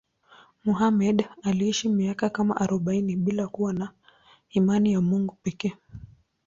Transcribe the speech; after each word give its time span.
Muhammad 0.63 1.25
aliishi 1.43 1.89
miaka 1.89 2.29
kama 2.29 2.55
arobaini 2.57 3.15
bila 3.15 3.47
kuwa 3.47 3.73
na 3.73 3.91
imani 4.49 4.93
ya 4.93 5.01
Mungu 5.01 5.37
pekee. 5.43 5.73